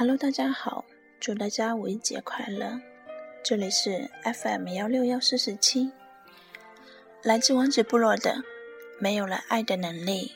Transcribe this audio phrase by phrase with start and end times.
[0.00, 0.86] Hello，大家好，
[1.20, 2.80] 祝大家五一节快乐！
[3.44, 5.92] 这里是 FM 幺六幺四四七，
[7.22, 8.42] 来自王子部落的，
[8.98, 10.32] 没有了爱的能力。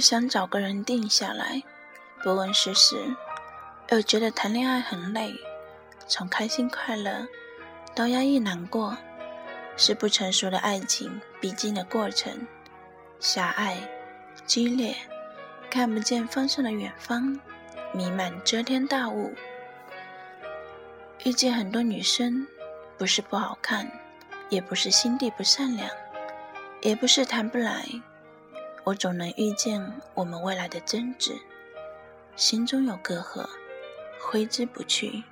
[0.00, 1.62] 想找个人定下来，
[2.22, 2.96] 不问世事，
[3.90, 5.34] 又觉得谈恋爱很累，
[6.06, 7.26] 从开心快乐
[7.94, 8.96] 到压抑难过，
[9.76, 12.46] 是不成熟的爱情必经的过程，
[13.20, 13.76] 狭隘、
[14.44, 14.94] 激烈，
[15.70, 17.38] 看不见方向的远方，
[17.92, 19.34] 弥漫遮天大雾。
[21.24, 22.46] 遇见很多女生，
[22.96, 23.90] 不是不好看，
[24.50, 25.88] 也不是心地不善良，
[26.80, 27.84] 也不是谈不来。
[28.88, 31.36] 我总能预见我们未来的争执，
[32.36, 33.46] 心中有隔阂，
[34.18, 35.24] 挥之不去。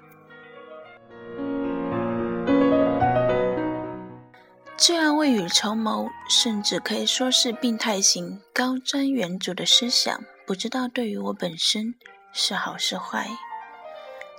[4.77, 11.95] 这样未雨绸缪，甚至可以说是病态型高瞻远瞩的思想，不知道对于我本身
[12.35, 13.27] 是好是坏。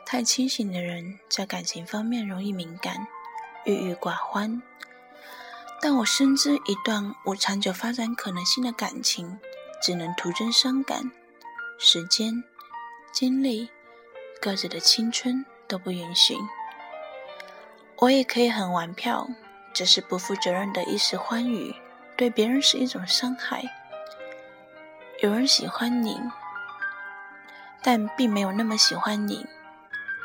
[0.05, 3.07] 太清醒的人在感情方面容易敏感，
[3.65, 4.61] 郁郁寡欢。
[5.79, 9.39] 但我深知，一段无长久发展可能性的感情，
[9.81, 11.11] 只能徒增伤感。
[11.77, 12.43] 时间、
[13.11, 13.69] 精力、
[14.41, 16.35] 各自的青春都不允许。
[17.97, 19.27] 我也可以很玩票，
[19.73, 21.75] 只是不负责任的一时欢愉，
[22.15, 23.63] 对别人是一种伤害。
[25.21, 26.19] 有人喜欢你，
[27.83, 29.45] 但并没有那么喜欢你；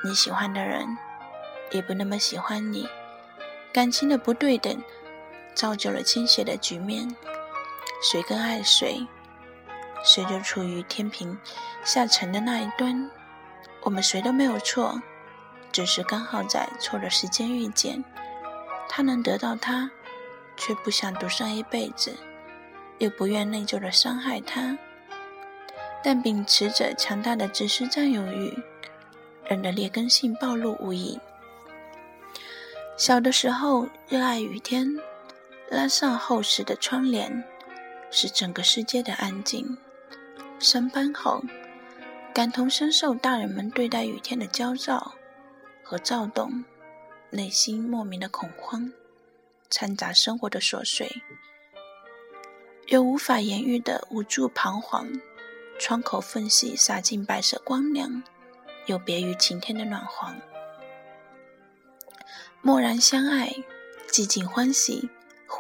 [0.03, 0.97] 你喜欢的人，
[1.71, 2.89] 也不那么喜欢你。
[3.71, 4.83] 感情的不对等。
[5.55, 7.09] 造就了倾斜的局面，
[8.03, 9.07] 谁更爱谁，
[10.05, 11.39] 谁就处于天平
[11.85, 13.11] 下沉的那一端。
[13.83, 15.01] 我们谁都没有错，
[15.71, 18.03] 只是刚好在错的时间遇见。
[18.89, 19.91] 他能得到他，
[20.57, 22.15] 却不想独上一辈子，
[22.99, 24.77] 又不愿内疚的伤害他，
[26.03, 28.57] 但秉持着强大的自私占有欲，
[29.47, 31.19] 人的劣根性暴露无遗。
[32.97, 34.87] 小的时候热爱雨天。
[35.73, 37.43] 拉上厚实的窗帘，
[38.11, 39.79] 使整个世界的安静。
[40.59, 41.43] 上班后，
[42.35, 45.15] 感同身受大人们对待雨天的焦躁
[45.83, 46.63] 和躁动，
[47.31, 48.93] 内心莫名的恐慌，
[49.71, 51.11] 掺杂生活的琐碎，
[52.89, 55.09] 有无法言喻的无助彷徨。
[55.79, 58.23] 窗口缝隙洒进白色光亮，
[58.85, 60.37] 有别于晴天的暖黄。
[62.61, 63.55] 默然相爱，
[64.11, 65.09] 寂静欢喜。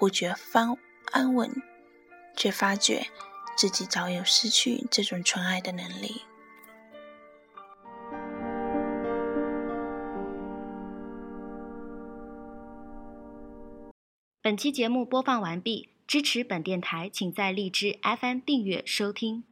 [0.03, 0.77] 不觉方
[1.13, 1.49] 安稳，
[2.37, 3.07] 却发觉
[3.57, 6.23] 自己早有失去这种纯爱的能力。
[14.41, 19.45] 本期节目播放完毕，支持本电台，请在荔枝 FM 订阅收听。